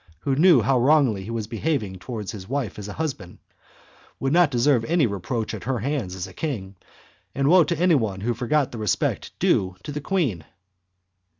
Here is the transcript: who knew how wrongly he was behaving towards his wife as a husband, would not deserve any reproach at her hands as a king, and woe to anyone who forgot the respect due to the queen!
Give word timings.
who 0.21 0.35
knew 0.35 0.61
how 0.63 0.79
wrongly 0.79 1.23
he 1.23 1.29
was 1.29 1.45
behaving 1.45 1.95
towards 1.99 2.31
his 2.31 2.49
wife 2.49 2.79
as 2.79 2.87
a 2.87 2.93
husband, 2.93 3.37
would 4.19 4.33
not 4.33 4.49
deserve 4.49 4.83
any 4.85 5.05
reproach 5.05 5.53
at 5.53 5.65
her 5.65 5.77
hands 5.77 6.15
as 6.15 6.25
a 6.25 6.33
king, 6.33 6.75
and 7.35 7.47
woe 7.47 7.63
to 7.63 7.77
anyone 7.77 8.21
who 8.21 8.33
forgot 8.33 8.71
the 8.71 8.79
respect 8.79 9.29
due 9.37 9.75
to 9.83 9.91
the 9.91 10.01
queen! 10.01 10.43